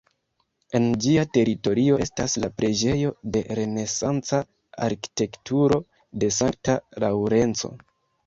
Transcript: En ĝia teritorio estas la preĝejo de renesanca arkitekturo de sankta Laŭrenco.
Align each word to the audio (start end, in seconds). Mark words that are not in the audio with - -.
En 0.77 0.85
ĝia 1.01 1.23
teritorio 1.37 1.97
estas 2.05 2.37
la 2.43 2.47
preĝejo 2.61 3.11
de 3.35 3.43
renesanca 3.59 4.41
arkitekturo 4.87 5.79
de 6.23 6.33
sankta 6.39 6.79
Laŭrenco. 7.05 7.71